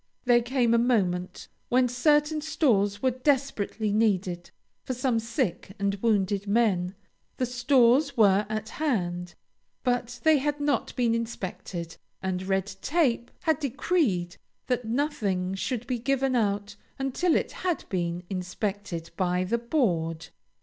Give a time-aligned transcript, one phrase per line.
[0.25, 4.49] There came a moment when certain stores were desperately needed
[4.83, 6.95] for some sick and wounded men.
[7.37, 9.35] The stores were at hand,
[9.83, 15.99] but they had not been inspected, and Red Tape had decreed that nothing should be
[15.99, 20.29] given out until it had been inspected by the board.